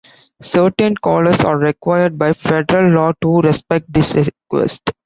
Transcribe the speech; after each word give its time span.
Certain 0.41 0.95
callers 0.97 1.41
are 1.41 1.59
required 1.59 2.17
by 2.17 2.33
federal 2.33 2.91
law 2.91 3.11
to 3.21 3.39
respect 3.47 3.85
this 3.93 4.15
request. 4.15 4.81